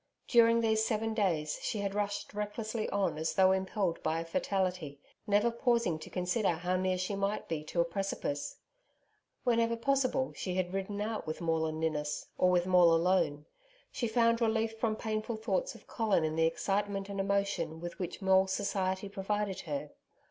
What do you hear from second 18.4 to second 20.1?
society provided her.